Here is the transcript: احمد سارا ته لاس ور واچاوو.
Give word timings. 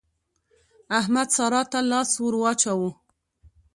احمد 0.99 1.27
سارا 1.35 1.61
ته 1.71 1.79
لاس 1.89 2.11
ور 2.23 2.33
واچاوو. 2.41 2.89